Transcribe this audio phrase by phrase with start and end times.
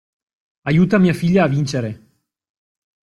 [0.71, 1.91] Aiuta mia figlia a vincere!